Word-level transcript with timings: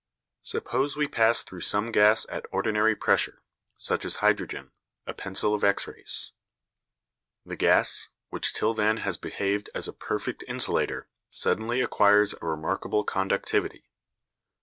Suppose 0.41 0.97
we 0.97 1.07
pass 1.07 1.43
through 1.43 1.59
some 1.59 1.91
gas 1.91 2.25
at 2.27 2.47
ordinary 2.51 2.95
pressure, 2.95 3.43
such 3.77 4.03
as 4.03 4.15
hydrogen, 4.15 4.71
a 5.05 5.13
pencil 5.13 5.53
of 5.53 5.63
X 5.63 5.85
rays. 5.87 6.31
The 7.45 7.55
gas, 7.55 8.09
which 8.29 8.51
till 8.55 8.73
then 8.73 8.97
has 9.05 9.19
behaved 9.19 9.69
as 9.75 9.87
a 9.87 9.93
perfect 9.93 10.43
insulator, 10.47 11.07
suddenly 11.29 11.81
acquires 11.81 12.33
a 12.33 12.47
remarkable 12.47 13.03
conductivity. 13.03 13.91